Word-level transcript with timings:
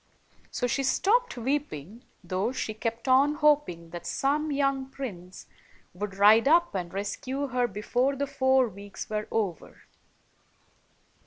So 0.49 0.65
she 0.65 0.81
stopped 0.81 1.37
weep 1.37 1.71
ing, 1.71 2.01
though 2.23 2.51
she 2.51 2.73
kept 2.73 3.07
on 3.07 3.35
hoping 3.35 3.91
that 3.91 4.07
some 4.07 4.51
young 4.51 4.87
prince 4.89 5.45
would 5.93 6.17
ride 6.17 6.47
up 6.47 6.73
and 6.73 6.91
rescue 6.91 7.49
her 7.49 7.67
before 7.67 8.15
the 8.15 8.25
four 8.25 8.67
weeks 8.67 9.07
were 9.11 9.27
over. 9.29 9.83